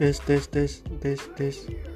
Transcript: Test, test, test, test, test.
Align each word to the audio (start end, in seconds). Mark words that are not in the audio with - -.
Test, 0.00 0.22
test, 0.26 0.50
test, 0.50 0.84
test, 1.02 1.36
test. 1.36 1.89